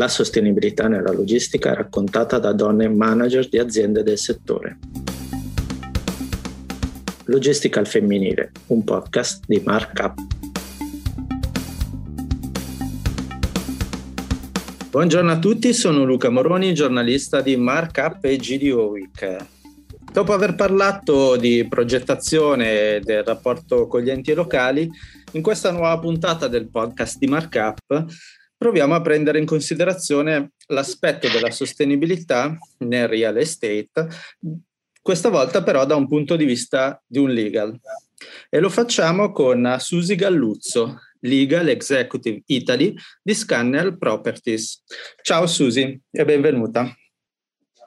la 0.00 0.08
sostenibilità 0.08 0.88
nella 0.88 1.12
logistica 1.12 1.74
raccontata 1.74 2.38
da 2.38 2.54
donne 2.54 2.88
manager 2.88 3.46
di 3.46 3.58
aziende 3.58 4.02
del 4.02 4.16
settore. 4.16 4.78
Logistica 7.24 7.80
al 7.80 7.86
femminile, 7.86 8.50
un 8.68 8.82
podcast 8.82 9.44
di 9.46 9.60
Markup. 9.62 10.14
Buongiorno 14.88 15.30
a 15.32 15.38
tutti, 15.38 15.74
sono 15.74 16.04
Luca 16.04 16.30
Moroni, 16.30 16.72
giornalista 16.72 17.42
di 17.42 17.56
Markup 17.56 18.24
e 18.24 18.38
GDO 18.38 18.86
Week. 18.86 19.36
Dopo 20.10 20.32
aver 20.32 20.54
parlato 20.54 21.36
di 21.36 21.66
progettazione 21.68 23.00
del 23.02 23.22
rapporto 23.22 23.86
con 23.86 24.00
gli 24.00 24.08
enti 24.08 24.32
locali, 24.32 24.90
in 25.32 25.42
questa 25.42 25.70
nuova 25.70 25.98
puntata 25.98 26.48
del 26.48 26.70
podcast 26.70 27.18
di 27.18 27.26
Markup 27.26 28.06
proviamo 28.60 28.94
a 28.94 29.00
prendere 29.00 29.38
in 29.38 29.46
considerazione 29.46 30.50
l'aspetto 30.66 31.28
della 31.28 31.50
sostenibilità 31.50 32.58
nel 32.80 33.08
real 33.08 33.38
estate, 33.38 34.06
questa 35.00 35.30
volta 35.30 35.62
però 35.62 35.86
da 35.86 35.96
un 35.96 36.06
punto 36.06 36.36
di 36.36 36.44
vista 36.44 37.02
di 37.06 37.18
un 37.18 37.30
legal. 37.30 37.74
E 38.50 38.60
lo 38.60 38.68
facciamo 38.68 39.32
con 39.32 39.76
Susi 39.78 40.14
Galluzzo, 40.14 40.98
Legal 41.20 41.68
Executive 41.68 42.42
Italy 42.44 42.94
di 43.22 43.32
Scanner 43.32 43.96
Properties. 43.96 44.82
Ciao 45.22 45.46
Susi 45.46 45.98
e 46.10 46.24
benvenuta. 46.26 46.94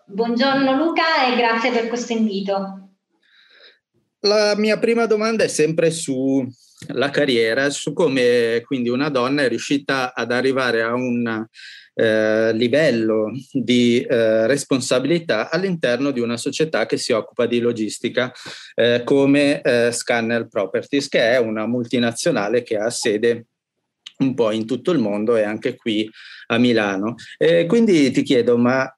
Buongiorno 0.07 0.75
Luca 0.75 1.31
e 1.31 1.35
grazie 1.37 1.69
per 1.69 1.87
questo 1.87 2.13
invito. 2.13 2.82
La 4.25 4.55
mia 4.55 4.79
prima 4.79 5.05
domanda 5.05 5.43
è 5.43 5.49
sempre 5.49 5.91
sulla 5.91 7.09
carriera, 7.11 7.69
su 7.69 7.91
come 7.91 8.61
quindi 8.63 8.87
una 8.87 9.09
donna 9.09 9.43
è 9.43 9.49
riuscita 9.49 10.13
ad 10.13 10.31
arrivare 10.31 10.81
a 10.81 10.93
un 10.93 11.45
eh, 11.93 12.53
livello 12.53 13.33
di 13.51 13.99
eh, 13.99 14.47
responsabilità 14.47 15.49
all'interno 15.49 16.11
di 16.11 16.21
una 16.21 16.37
società 16.37 16.85
che 16.85 16.95
si 16.95 17.11
occupa 17.11 17.47
di 17.47 17.59
logistica 17.59 18.31
eh, 18.75 19.01
come 19.03 19.59
eh, 19.59 19.91
Scanner 19.91 20.47
Properties, 20.47 21.09
che 21.09 21.19
è 21.33 21.37
una 21.37 21.67
multinazionale 21.67 22.63
che 22.63 22.77
ha 22.77 22.89
sede 22.89 23.47
un 24.19 24.33
po' 24.35 24.51
in 24.51 24.65
tutto 24.65 24.91
il 24.91 24.99
mondo 24.99 25.35
e 25.35 25.43
anche 25.43 25.75
qui 25.75 26.09
a 26.47 26.57
Milano. 26.57 27.15
E 27.37 27.65
quindi 27.65 28.09
ti 28.11 28.23
chiedo, 28.23 28.57
ma 28.57 28.89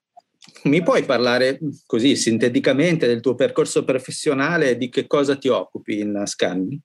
mi 0.66 0.82
puoi 0.82 1.04
parlare 1.04 1.58
così 1.86 2.16
sinteticamente 2.16 3.06
del 3.06 3.20
tuo 3.20 3.34
percorso 3.34 3.84
professionale 3.84 4.70
e 4.70 4.76
di 4.76 4.88
che 4.88 5.06
cosa 5.06 5.36
ti 5.36 5.48
occupi 5.48 6.00
in 6.00 6.22
Scanni? 6.26 6.80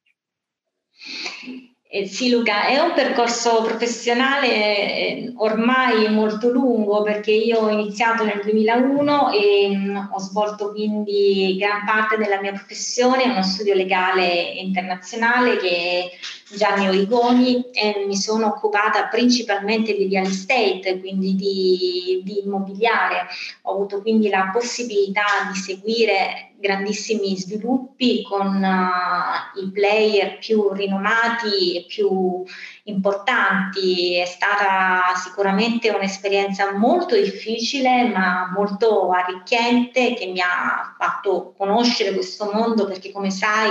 Eh 1.93 2.07
sì 2.07 2.29
Luca, 2.29 2.67
è 2.67 2.79
un 2.79 2.93
percorso 2.93 3.63
professionale 3.63 4.47
eh, 4.47 5.33
ormai 5.35 6.09
molto 6.09 6.47
lungo 6.47 7.01
perché 7.03 7.31
io 7.31 7.59
ho 7.59 7.69
iniziato 7.69 8.23
nel 8.23 8.39
2001 8.41 9.31
e 9.33 9.67
mh, 9.67 9.89
mm, 9.89 9.97
ho 10.13 10.19
svolto 10.19 10.71
quindi 10.71 11.57
gran 11.59 11.83
parte 11.83 12.15
della 12.15 12.39
mia 12.39 12.53
professione 12.53 13.23
in 13.23 13.31
uno 13.31 13.43
studio 13.43 13.73
legale 13.73 14.53
internazionale 14.55 15.57
che 15.57 15.69
è 15.69 16.09
Gianni 16.55 16.87
Origoni 16.87 17.61
e 17.73 18.05
mi 18.07 18.15
sono 18.15 18.47
occupata 18.47 19.07
principalmente 19.07 19.93
di 19.93 20.07
real 20.07 20.27
estate, 20.27 20.97
quindi 20.97 21.35
di, 21.35 22.21
di 22.23 22.39
immobiliare. 22.45 23.27
Ho 23.63 23.73
avuto 23.73 24.01
quindi 24.01 24.29
la 24.29 24.49
possibilità 24.53 25.23
di 25.51 25.57
seguire 25.57 26.50
grandissimi 26.61 27.35
sviluppi 27.35 28.21
con 28.21 28.63
uh, 28.63 29.59
i 29.59 29.69
player 29.71 30.37
più 30.37 30.71
rinomati 30.71 31.75
e 31.75 31.85
più 31.85 32.43
importanti. 32.83 34.15
È 34.15 34.25
stata 34.25 35.13
sicuramente 35.15 35.89
un'esperienza 35.89 36.71
molto 36.73 37.15
difficile 37.15 38.07
ma 38.07 38.49
molto 38.55 39.11
arricchente 39.11 40.13
che 40.13 40.27
mi 40.27 40.39
ha 40.39 40.95
fatto 40.97 41.53
conoscere 41.57 42.13
questo 42.13 42.49
mondo 42.53 42.85
perché 42.85 43.11
come 43.11 43.31
sai 43.31 43.69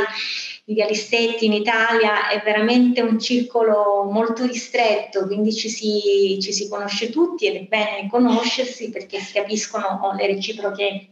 i 0.70 0.74
realistetti 0.74 1.46
in 1.46 1.52
Italia 1.52 2.28
è 2.28 2.40
veramente 2.44 3.00
un 3.00 3.18
circolo 3.18 4.08
molto 4.10 4.46
ristretto, 4.46 5.26
quindi 5.26 5.52
ci 5.52 5.68
si, 5.68 6.38
ci 6.40 6.52
si 6.52 6.68
conosce 6.68 7.10
tutti 7.10 7.46
ed 7.46 7.56
è 7.56 7.62
bene 7.62 8.08
conoscersi 8.08 8.90
perché 8.90 9.18
si 9.18 9.32
capiscono 9.32 10.14
le 10.16 10.26
reciproche 10.26 11.09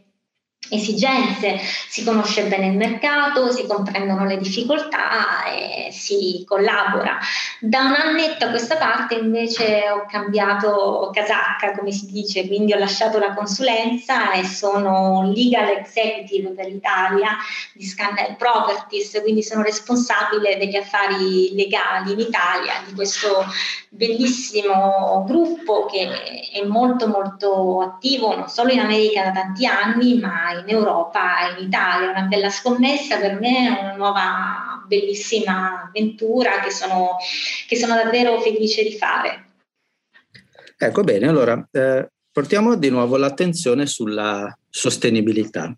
esigenze, 0.69 1.57
si 1.57 2.03
conosce 2.03 2.43
bene 2.43 2.67
il 2.67 2.77
mercato, 2.77 3.51
si 3.51 3.65
comprendono 3.65 4.25
le 4.25 4.37
difficoltà 4.37 5.45
e 5.45 5.91
si 5.91 6.43
collabora. 6.47 7.17
Da 7.59 7.81
un 7.81 7.93
annetto 7.93 8.45
a 8.45 8.49
questa 8.49 8.77
parte 8.77 9.15
invece 9.15 9.89
ho 9.89 10.05
cambiato 10.07 11.09
casacca, 11.13 11.75
come 11.75 11.91
si 11.91 12.05
dice, 12.07 12.47
quindi 12.47 12.73
ho 12.73 12.77
lasciato 12.77 13.19
la 13.19 13.33
consulenza 13.33 14.33
e 14.33 14.45
sono 14.45 15.31
legal 15.33 15.69
executive 15.69 16.49
per 16.49 16.67
l'Italia 16.67 17.37
di 17.73 17.85
Scanner 17.85 18.35
Properties, 18.35 19.19
quindi 19.21 19.43
sono 19.43 19.63
responsabile 19.63 20.57
degli 20.57 20.75
affari 20.75 21.53
legali 21.55 22.11
in 22.13 22.19
Italia 22.19 22.73
di 22.85 22.93
questo 22.93 23.45
bellissimo 23.89 25.25
gruppo 25.27 25.85
che 25.85 26.07
è 26.53 26.63
molto 26.63 27.07
molto 27.07 27.81
attivo 27.81 28.35
non 28.35 28.47
solo 28.47 28.71
in 28.71 28.79
America 28.79 29.23
da 29.23 29.31
tanti 29.31 29.65
anni, 29.65 30.19
ma 30.19 30.48
in 30.51 30.69
Europa 30.69 31.47
e 31.47 31.59
in 31.59 31.67
Italia. 31.67 32.09
Una 32.09 32.21
bella 32.23 32.49
scommessa 32.49 33.17
per 33.19 33.39
me, 33.39 33.77
una 33.79 33.95
nuova 33.95 34.83
bellissima 34.87 35.83
avventura 35.87 36.59
che 36.59 36.71
sono, 36.71 37.17
che 37.67 37.75
sono 37.75 37.95
davvero 37.95 38.39
felice 38.41 38.83
di 38.83 38.93
fare. 38.93 39.45
Ecco 40.77 41.03
bene, 41.03 41.27
allora 41.27 41.67
eh, 41.71 42.09
portiamo 42.31 42.75
di 42.75 42.89
nuovo 42.89 43.17
l'attenzione 43.17 43.85
sulla 43.85 44.55
sostenibilità 44.69 45.75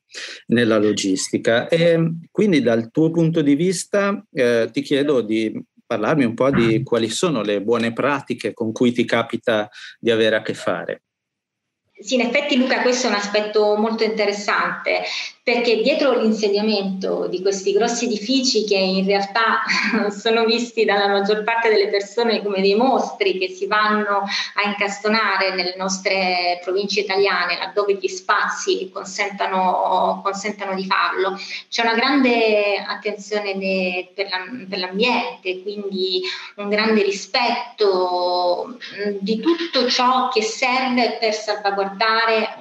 nella 0.48 0.78
logistica 0.78 1.68
e 1.68 2.12
quindi 2.30 2.62
dal 2.62 2.92
tuo 2.92 3.10
punto 3.10 3.42
di 3.42 3.56
vista 3.56 4.24
eh, 4.32 4.70
ti 4.72 4.82
chiedo 4.82 5.22
di 5.22 5.60
parlarmi 5.86 6.24
un 6.24 6.34
po' 6.34 6.52
di 6.52 6.84
quali 6.84 7.10
sono 7.10 7.42
le 7.42 7.62
buone 7.62 7.92
pratiche 7.94 8.54
con 8.54 8.72
cui 8.72 8.92
ti 8.92 9.04
capita 9.06 9.70
di 10.00 10.12
avere 10.12 10.38
a 10.38 10.42
che 10.42 10.54
fare. 10.54 11.04
Sì, 12.02 12.16
in 12.16 12.22
effetti 12.22 12.58
Luca 12.58 12.82
questo 12.82 13.06
è 13.06 13.10
un 13.12 13.16
aspetto 13.16 13.76
molto 13.76 14.04
interessante 14.04 15.04
perché 15.44 15.82
dietro 15.82 16.20
l'insediamento 16.20 17.28
di 17.28 17.42
questi 17.42 17.74
grossi 17.74 18.06
edifici 18.06 18.64
che 18.64 18.78
in 18.78 19.06
realtà 19.06 19.62
sono 20.10 20.46
visti 20.46 20.86
dalla 20.86 21.08
maggior 21.08 21.44
parte 21.44 21.70
delle 21.70 21.90
persone 21.90 22.44
come 22.44 22.62
dei 22.62 22.76
mostri 22.76 23.38
che 23.38 23.50
si 23.50 23.68
vanno 23.68 24.24
a 24.24 24.68
incastonare 24.68 25.54
nelle 25.56 25.76
nostre 25.78 26.60
province 26.64 27.02
italiane 27.02 27.58
laddove 27.58 27.98
gli 28.00 28.08
spazi 28.08 28.90
consentano, 28.92 30.22
consentano 30.24 30.74
di 30.76 30.86
farlo, 30.86 31.40
c'è 31.70 31.84
una 31.84 31.96
grande 31.96 32.78
attenzione 32.78 33.58
de, 33.58 34.12
per, 34.14 34.30
la, 34.30 34.38
per 34.70 34.80
l'ambiente, 34.80 35.62
quindi 35.62 36.22
un 36.56 36.70
grande 36.70 37.04
rispetto 37.04 38.78
di 39.20 39.40
tutto 39.40 39.88
ciò 39.88 40.30
che 40.30 40.42
serve 40.42 41.18
per 41.20 41.34
salvaguardare 41.34 41.91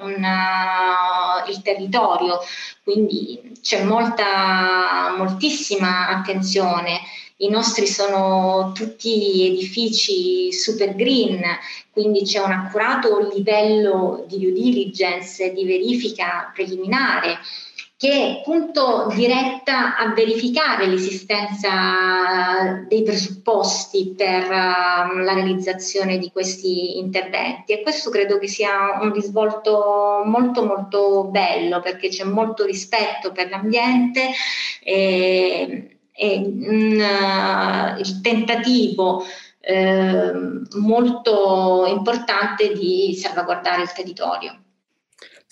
una, 0.01 1.43
il 1.47 1.61
territorio 1.61 2.39
quindi 2.83 3.51
c'è 3.61 3.83
molta, 3.83 5.13
moltissima 5.17 6.07
attenzione. 6.09 6.99
I 7.37 7.49
nostri 7.49 7.87
sono 7.87 8.71
tutti 8.73 9.47
edifici 9.47 10.51
super 10.53 10.95
green, 10.95 11.41
quindi 11.91 12.23
c'è 12.23 12.39
un 12.39 12.51
accurato 12.51 13.31
livello 13.33 14.25
di 14.27 14.39
due 14.39 14.51
diligence, 14.51 15.51
di 15.53 15.65
verifica 15.65 16.51
preliminare 16.53 17.39
che 18.01 18.09
è 18.09 18.39
appunto 18.39 19.11
diretta 19.13 19.95
a 19.95 20.11
verificare 20.11 20.87
l'esistenza 20.87 22.83
dei 22.87 23.03
presupposti 23.03 24.15
per 24.17 24.45
uh, 24.45 25.17
la 25.19 25.33
realizzazione 25.35 26.17
di 26.17 26.31
questi 26.31 26.97
interventi 26.97 27.73
e 27.73 27.83
questo 27.83 28.09
credo 28.09 28.39
che 28.39 28.47
sia 28.47 28.97
un 28.99 29.13
risvolto 29.13 30.23
molto 30.25 30.65
molto 30.65 31.25
bello 31.25 31.79
perché 31.79 32.09
c'è 32.09 32.23
molto 32.23 32.65
rispetto 32.65 33.31
per 33.31 33.51
l'ambiente 33.51 34.31
e, 34.83 35.97
e 36.11 36.37
uh, 36.37 37.99
il 37.99 38.19
tentativo 38.23 39.23
eh, 39.59 40.31
molto 40.79 41.85
importante 41.85 42.73
di 42.73 43.13
salvaguardare 43.13 43.83
il 43.83 43.91
territorio. 43.91 44.60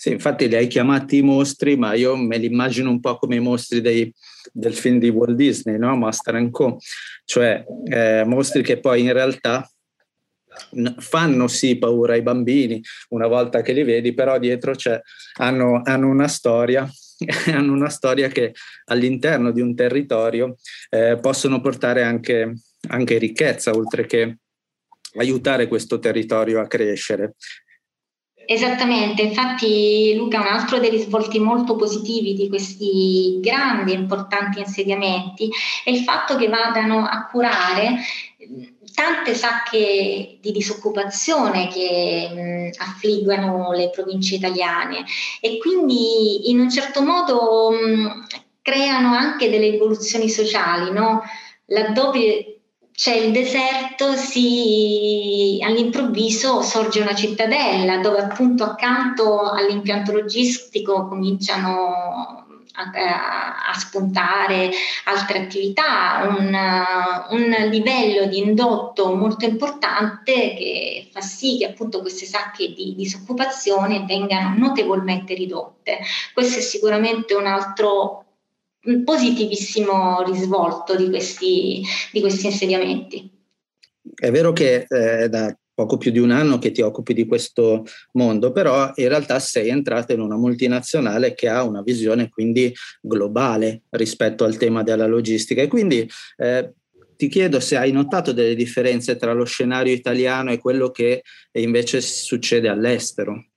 Sì, 0.00 0.12
infatti 0.12 0.48
li 0.48 0.56
hai 0.56 0.66
chiamati 0.66 1.20
mostri, 1.20 1.76
ma 1.76 1.92
io 1.92 2.16
me 2.16 2.38
li 2.38 2.46
immagino 2.46 2.88
un 2.88 3.00
po' 3.00 3.18
come 3.18 3.36
i 3.36 3.38
mostri 3.38 3.82
dei, 3.82 4.10
del 4.50 4.72
film 4.72 4.98
di 4.98 5.10
Walt 5.10 5.36
Disney, 5.36 5.76
no? 5.76 5.94
Master 5.94 6.48
Co. 6.50 6.78
Cioè 7.26 7.62
eh, 7.84 8.24
mostri 8.24 8.62
che 8.62 8.80
poi 8.80 9.02
in 9.02 9.12
realtà 9.12 9.70
fanno 10.96 11.48
sì 11.48 11.76
paura 11.76 12.14
ai 12.14 12.22
bambini 12.22 12.80
una 13.10 13.26
volta 13.26 13.60
che 13.60 13.74
li 13.74 13.82
vedi, 13.82 14.14
però 14.14 14.38
dietro 14.38 14.72
hanno, 15.34 15.82
hanno, 15.84 16.08
una 16.08 16.28
storia, 16.28 16.90
hanno 17.52 17.72
una 17.74 17.90
storia 17.90 18.28
che 18.28 18.54
all'interno 18.86 19.50
di 19.50 19.60
un 19.60 19.74
territorio 19.74 20.56
eh, 20.88 21.18
possono 21.20 21.60
portare 21.60 22.04
anche, 22.04 22.54
anche 22.88 23.18
ricchezza, 23.18 23.72
oltre 23.72 24.06
che 24.06 24.38
aiutare 25.16 25.68
questo 25.68 25.98
territorio 25.98 26.58
a 26.58 26.66
crescere. 26.66 27.34
Esattamente, 28.46 29.22
infatti 29.22 30.14
Luca, 30.16 30.40
un 30.40 30.46
altro 30.46 30.78
dei 30.78 30.90
risvolti 30.90 31.38
molto 31.38 31.76
positivi 31.76 32.34
di 32.34 32.48
questi 32.48 33.38
grandi 33.40 33.92
e 33.92 33.96
importanti 33.96 34.58
insediamenti 34.58 35.48
è 35.84 35.90
il 35.90 36.02
fatto 36.02 36.36
che 36.36 36.48
vadano 36.48 37.06
a 37.06 37.26
curare 37.30 37.98
tante 38.92 39.34
sacche 39.34 40.38
di 40.40 40.50
disoccupazione 40.50 41.68
che 41.68 42.72
mh, 42.74 42.82
affliggono 42.82 43.72
le 43.72 43.90
province 43.90 44.34
italiane 44.34 45.04
e 45.40 45.58
quindi 45.58 46.50
in 46.50 46.58
un 46.58 46.70
certo 46.70 47.02
modo 47.02 47.70
mh, 47.70 48.26
creano 48.62 49.14
anche 49.14 49.48
delle 49.48 49.74
evoluzioni 49.74 50.28
sociali, 50.28 50.90
no? 50.90 51.22
laddove 51.66 52.59
c'è 53.00 53.14
il 53.14 53.32
deserto, 53.32 54.14
si, 54.14 55.58
all'improvviso 55.62 56.60
sorge 56.60 57.00
una 57.00 57.14
cittadella 57.14 57.96
dove 57.96 58.18
appunto 58.18 58.62
accanto 58.62 59.48
all'impianto 59.52 60.12
logistico 60.12 61.08
cominciano 61.08 62.44
a, 62.74 63.70
a 63.70 63.72
spuntare 63.72 64.70
altre 65.04 65.44
attività, 65.44 66.26
un, 66.28 66.54
un, 67.30 67.70
livello 67.70 68.26
di 68.26 68.36
indotto 68.36 69.14
molto 69.14 69.46
importante 69.46 70.32
che 70.32 71.08
fa 71.10 71.22
sì 71.22 71.56
che 71.56 71.68
appunto 71.68 72.02
queste 72.02 72.26
sacche 72.26 72.74
di 72.74 72.94
disoccupazione 72.94 74.04
vengano 74.06 74.58
notevolmente 74.58 75.32
ridotte. 75.32 76.00
Questo 76.34 76.58
è 76.58 76.62
sicuramente 76.62 77.32
un 77.32 77.46
altro 77.46 78.26
positivissimo 79.04 80.22
risvolto 80.22 80.96
di 80.96 81.08
questi, 81.08 81.82
di 82.12 82.20
questi 82.20 82.46
insediamenti. 82.46 83.30
È 84.14 84.30
vero 84.30 84.52
che 84.52 84.84
è 84.84 85.24
eh, 85.24 85.28
da 85.28 85.54
poco 85.80 85.96
più 85.96 86.10
di 86.10 86.18
un 86.18 86.30
anno 86.30 86.58
che 86.58 86.72
ti 86.72 86.82
occupi 86.82 87.14
di 87.14 87.26
questo 87.26 87.84
mondo, 88.12 88.52
però 88.52 88.92
in 88.96 89.08
realtà 89.08 89.38
sei 89.38 89.68
entrata 89.70 90.12
in 90.12 90.20
una 90.20 90.36
multinazionale 90.36 91.34
che 91.34 91.48
ha 91.48 91.62
una 91.62 91.80
visione 91.80 92.28
quindi 92.28 92.72
globale 93.00 93.82
rispetto 93.90 94.44
al 94.44 94.58
tema 94.58 94.82
della 94.82 95.06
logistica 95.06 95.62
e 95.62 95.68
quindi 95.68 96.06
eh, 96.36 96.74
ti 97.16 97.28
chiedo 97.28 97.60
se 97.60 97.76
hai 97.76 97.92
notato 97.92 98.32
delle 98.32 98.54
differenze 98.54 99.16
tra 99.16 99.32
lo 99.32 99.44
scenario 99.44 99.92
italiano 99.92 100.52
e 100.52 100.58
quello 100.58 100.90
che 100.90 101.22
invece 101.52 102.00
succede 102.00 102.68
all'estero. 102.68 103.49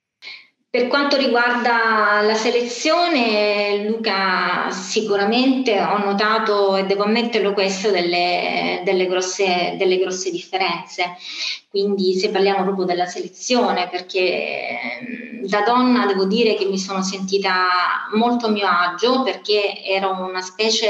Per 0.74 0.88
quanto 0.88 1.18
riguarda 1.18 2.22
la 2.24 2.34
selezione, 2.34 3.86
Luca, 3.88 4.72
sicuramente 4.72 5.80
ho 5.80 6.00
notato, 6.00 6.76
e 6.76 6.86
devo 6.88 7.04
ammetterlo 7.04 7.54
questo, 7.54 7.92
delle, 7.92 8.82
delle, 8.84 9.06
grosse, 9.06 9.76
delle 9.78 10.00
grosse 10.00 10.32
differenze. 10.32 11.16
Quindi 11.70 12.16
se 12.16 12.32
parliamo 12.32 12.64
proprio 12.64 12.86
della 12.86 13.06
selezione, 13.06 13.88
perché 13.88 14.80
da 15.44 15.62
donna 15.62 16.08
devo 16.08 16.26
dire 16.26 16.56
che 16.56 16.66
mi 16.66 16.80
sono 16.80 17.04
sentita 17.04 18.10
molto 18.16 18.48
a 18.48 18.50
mio 18.50 18.66
agio, 18.68 19.22
perché 19.22 19.80
ero 19.84 20.26
una 20.28 20.42
specie, 20.42 20.90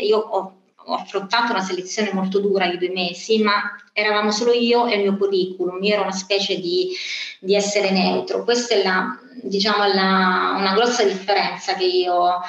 io 0.00 0.20
ho 0.20 0.61
ho 0.86 0.94
affrontato 0.94 1.52
una 1.52 1.62
selezione 1.62 2.12
molto 2.12 2.40
dura 2.40 2.66
di 2.68 2.78
due 2.78 2.90
mesi, 2.90 3.42
ma 3.42 3.76
eravamo 3.92 4.30
solo 4.30 4.52
io 4.52 4.86
e 4.86 4.96
il 4.96 5.02
mio 5.02 5.16
curriculum, 5.16 5.82
io 5.82 5.94
ero 5.94 6.02
una 6.02 6.12
specie 6.12 6.58
di, 6.58 6.90
di 7.38 7.54
essere 7.54 7.90
neutro. 7.90 8.44
Questa 8.44 8.74
è 8.74 8.82
la, 8.82 9.18
diciamo, 9.42 9.86
la, 9.86 10.54
una 10.56 10.74
grossa 10.74 11.04
differenza 11.04 11.74
che 11.74 11.84
io 11.84 12.40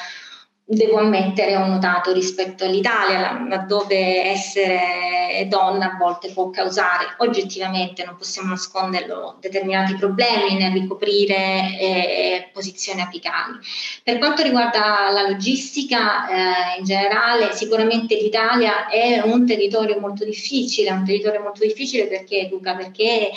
devo 0.65 0.97
ammettere, 0.97 1.57
ho 1.57 1.65
notato 1.65 2.13
rispetto 2.13 2.63
all'Italia, 2.63 3.45
laddove 3.47 4.23
essere 4.23 5.45
donna 5.49 5.93
a 5.93 5.97
volte 5.97 6.31
può 6.31 6.49
causare 6.49 7.15
oggettivamente, 7.17 8.05
non 8.05 8.15
possiamo 8.15 8.49
nasconderlo, 8.49 9.37
determinati 9.39 9.95
problemi 9.95 10.55
nel 10.57 10.71
ricoprire 10.71 11.77
eh, 11.79 12.49
posizioni 12.53 13.01
apicali. 13.01 13.57
Per 14.03 14.17
quanto 14.19 14.41
riguarda 14.41 15.09
la 15.11 15.27
logistica 15.27 16.27
eh, 16.27 16.79
in 16.79 16.85
generale, 16.85 17.53
sicuramente 17.53 18.15
l'Italia 18.15 18.87
è 18.87 19.21
un 19.23 19.45
territorio 19.45 19.99
molto 19.99 20.23
difficile, 20.23 20.91
un 20.91 21.05
territorio 21.05 21.41
molto 21.41 21.65
difficile 21.65 22.07
perché 22.07 22.47
Luca, 22.49 22.75
perché 22.75 23.31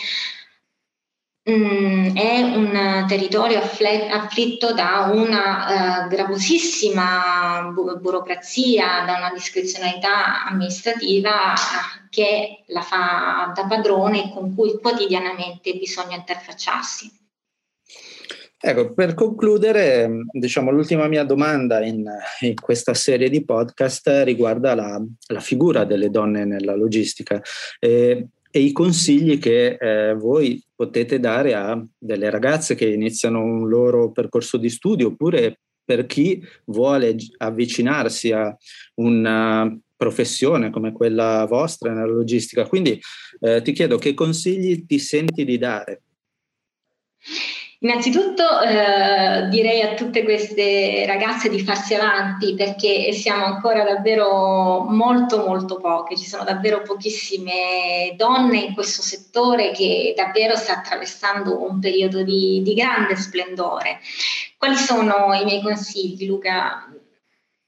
Mm, 1.48 2.16
è 2.16 2.40
un 2.40 3.04
territorio 3.06 3.60
afflitto 3.60 4.74
da 4.74 5.12
una 5.14 6.04
uh, 6.04 6.08
gravosissima 6.08 7.70
bu- 7.72 8.00
burocrazia, 8.00 9.04
da 9.06 9.18
una 9.18 9.30
discrezionalità 9.32 10.44
amministrativa 10.44 11.54
che 12.10 12.64
la 12.66 12.80
fa 12.80 13.52
da 13.54 13.64
padrone 13.64 14.24
e 14.24 14.32
con 14.32 14.56
cui 14.56 14.76
quotidianamente 14.80 15.74
bisogna 15.74 16.16
interfacciarsi. 16.16 17.12
Ecco, 18.58 18.94
per 18.94 19.14
concludere, 19.14 20.10
diciamo, 20.32 20.72
l'ultima 20.72 21.06
mia 21.06 21.22
domanda 21.22 21.84
in, 21.84 22.10
in 22.40 22.54
questa 22.54 22.94
serie 22.94 23.28
di 23.28 23.44
podcast 23.44 24.22
riguarda 24.24 24.74
la, 24.74 25.00
la, 25.28 25.40
figura 25.40 25.84
delle 25.84 26.10
donne 26.10 26.44
nella 26.44 26.74
logistica. 26.74 27.40
Eh, 27.78 28.26
e 28.56 28.60
i 28.60 28.72
consigli 28.72 29.38
che 29.38 29.76
eh, 29.78 30.14
voi 30.14 30.64
potete 30.74 31.20
dare 31.20 31.52
a 31.52 31.78
delle 31.98 32.30
ragazze 32.30 32.74
che 32.74 32.88
iniziano 32.88 33.42
un 33.42 33.68
loro 33.68 34.12
percorso 34.12 34.56
di 34.56 34.70
studio 34.70 35.08
oppure 35.08 35.60
per 35.84 36.06
chi 36.06 36.42
vuole 36.64 37.16
avvicinarsi 37.36 38.32
a 38.32 38.56
una 38.94 39.78
professione 39.94 40.70
come 40.70 40.92
quella 40.92 41.44
vostra 41.46 41.92
nella 41.92 42.06
logistica. 42.06 42.66
Quindi 42.66 42.98
eh, 43.40 43.60
ti 43.60 43.72
chiedo 43.72 43.98
che 43.98 44.14
consigli 44.14 44.86
ti 44.86 44.98
senti 44.98 45.44
di 45.44 45.58
dare? 45.58 46.00
Innanzitutto 47.80 48.62
eh, 48.62 49.48
direi 49.50 49.82
a 49.82 49.94
tutte 49.94 50.24
queste 50.24 51.04
ragazze 51.06 51.50
di 51.50 51.62
farsi 51.62 51.94
avanti 51.94 52.54
perché 52.54 53.12
siamo 53.12 53.44
ancora 53.44 53.84
davvero 53.84 54.86
molto 54.88 55.44
molto 55.44 55.76
poche, 55.76 56.16
ci 56.16 56.24
sono 56.24 56.44
davvero 56.44 56.80
pochissime 56.80 58.14
donne 58.16 58.60
in 58.60 58.74
questo 58.74 59.02
settore 59.02 59.72
che 59.72 60.14
davvero 60.16 60.56
sta 60.56 60.78
attraversando 60.78 61.62
un 61.68 61.78
periodo 61.78 62.22
di, 62.22 62.62
di 62.62 62.72
grande 62.72 63.14
splendore. 63.14 64.00
Quali 64.56 64.76
sono 64.76 65.34
i 65.34 65.44
miei 65.44 65.60
consigli 65.60 66.26
Luca? 66.26 66.95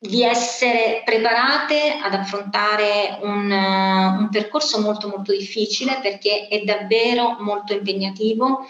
Di 0.01 0.23
essere 0.23 1.03
preparate 1.05 1.99
ad 2.01 2.15
affrontare 2.15 3.19
un, 3.23 3.51
un, 3.51 4.29
percorso 4.31 4.81
molto 4.81 5.09
molto 5.09 5.33
difficile 5.33 5.99
perché 6.01 6.47
è 6.47 6.61
davvero 6.63 7.37
molto 7.41 7.73
impegnativo. 7.73 8.67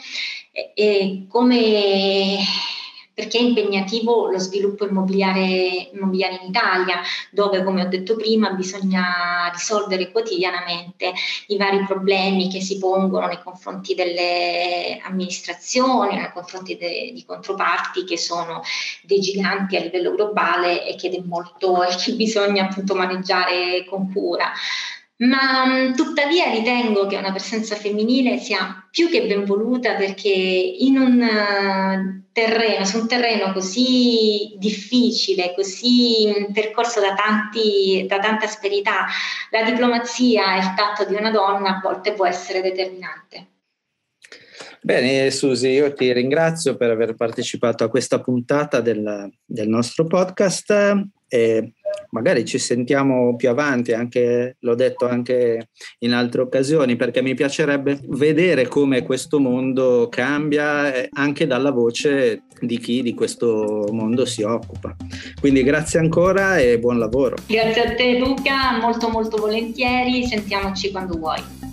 E 0.74 1.26
come 1.28 2.38
perché 3.18 3.38
è 3.38 3.42
impegnativo 3.42 4.30
lo 4.30 4.38
sviluppo 4.38 4.86
immobiliare, 4.86 5.90
immobiliare, 5.92 6.38
in 6.40 6.50
Italia, 6.50 7.00
dove, 7.32 7.64
come 7.64 7.82
ho 7.82 7.88
detto 7.88 8.14
prima, 8.14 8.50
bisogna 8.50 9.50
risolvere 9.52 10.12
quotidianamente 10.12 11.12
i 11.48 11.56
vari 11.56 11.84
problemi 11.84 12.48
che 12.48 12.60
si 12.60 12.78
pongono 12.78 13.26
nei 13.26 13.42
confronti 13.42 13.96
delle 13.96 15.00
amministrazioni, 15.02 16.14
nei 16.14 16.30
confronti 16.32 16.76
de, 16.76 17.10
di 17.12 17.24
controparti 17.26 18.04
che 18.04 18.16
sono 18.16 18.62
dei 19.02 19.18
giganti 19.18 19.74
a 19.74 19.80
livello 19.80 20.12
globale 20.14 20.86
e 20.86 20.94
che, 20.94 21.20
molto, 21.26 21.78
che 21.98 22.12
bisogna 22.12 22.68
appunto 22.68 22.94
maneggiare 22.94 23.84
con 23.84 24.12
cura 24.12 24.52
ma 25.18 25.66
mm, 25.66 25.94
tuttavia 25.94 26.50
ritengo 26.50 27.06
che 27.06 27.16
una 27.16 27.32
presenza 27.32 27.74
femminile 27.74 28.38
sia 28.38 28.86
più 28.90 29.08
che 29.08 29.26
ben 29.26 29.44
voluta 29.44 29.94
perché 29.94 30.28
in 30.30 30.96
un 30.98 31.20
uh, 31.20 32.30
terreno, 32.32 32.84
su 32.84 32.98
un 32.98 33.08
terreno 33.08 33.52
così 33.52 34.54
difficile, 34.58 35.54
così 35.54 36.26
mm, 36.28 36.52
percorso 36.52 37.00
da, 37.00 37.14
tanti, 37.14 38.06
da 38.06 38.18
tanta 38.18 38.44
asperità, 38.44 39.06
la 39.50 39.62
diplomazia 39.64 40.54
e 40.54 40.58
il 40.58 40.74
tatto 40.76 41.04
di 41.04 41.14
una 41.14 41.30
donna 41.30 41.76
a 41.76 41.80
volte 41.82 42.12
può 42.12 42.26
essere 42.26 42.60
determinante. 42.60 43.46
Bene, 44.80 45.30
Susi, 45.32 45.70
io 45.70 45.92
ti 45.92 46.12
ringrazio 46.12 46.76
per 46.76 46.90
aver 46.90 47.14
partecipato 47.14 47.82
a 47.82 47.88
questa 47.88 48.20
puntata 48.20 48.80
del, 48.80 49.28
del 49.44 49.68
nostro 49.68 50.06
podcast 50.06 50.72
e 51.26 51.74
magari 52.10 52.44
ci 52.44 52.58
sentiamo 52.58 53.36
più 53.36 53.48
avanti, 53.48 53.92
anche, 53.92 54.56
l'ho 54.60 54.74
detto 54.74 55.06
anche 55.06 55.68
in 56.00 56.12
altre 56.12 56.42
occasioni, 56.42 56.96
perché 56.96 57.22
mi 57.22 57.34
piacerebbe 57.34 58.00
vedere 58.08 58.68
come 58.68 59.02
questo 59.02 59.40
mondo 59.40 60.08
cambia 60.10 60.92
eh, 60.92 61.08
anche 61.12 61.46
dalla 61.46 61.70
voce 61.70 62.42
di 62.60 62.78
chi 62.78 63.02
di 63.02 63.14
questo 63.14 63.88
mondo 63.92 64.24
si 64.24 64.42
occupa. 64.42 64.94
Quindi 65.40 65.62
grazie 65.62 65.98
ancora 65.98 66.58
e 66.58 66.78
buon 66.78 66.98
lavoro. 66.98 67.36
Grazie 67.46 67.82
a 67.82 67.94
te 67.94 68.18
Luca, 68.18 68.78
molto 68.80 69.08
molto 69.08 69.36
volentieri, 69.36 70.26
sentiamoci 70.26 70.90
quando 70.90 71.18
vuoi. 71.18 71.67